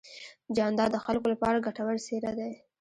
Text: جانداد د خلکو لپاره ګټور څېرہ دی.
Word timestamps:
جانداد 0.55 0.89
د 0.93 0.97
خلکو 1.05 1.27
لپاره 1.33 1.63
ګټور 1.65 1.95
څېرہ 2.05 2.31
دی. 2.39 2.51